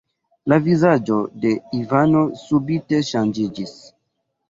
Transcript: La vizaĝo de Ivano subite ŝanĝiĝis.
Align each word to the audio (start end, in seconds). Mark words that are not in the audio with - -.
La 0.53 0.57
vizaĝo 0.67 1.19
de 1.45 1.53
Ivano 1.81 2.25
subite 2.47 3.07
ŝanĝiĝis. 3.15 3.81